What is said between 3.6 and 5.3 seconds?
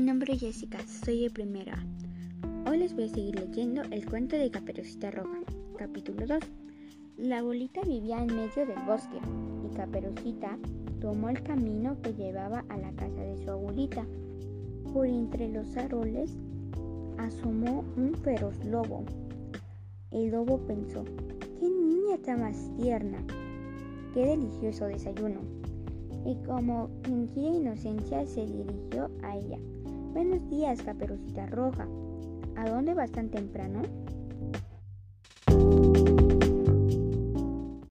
el cuento de Caperucita